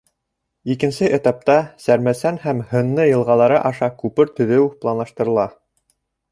[0.75, 5.49] Икенсе этапта Сәрмәсән һәм Һынны йылғалары аша күпер төҙөү планлаштырыла.